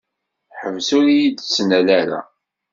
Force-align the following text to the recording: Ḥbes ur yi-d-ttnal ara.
Ḥbes 0.59 0.89
ur 0.97 1.05
yi-d-ttnal 1.15 1.87
ara. 1.99 2.19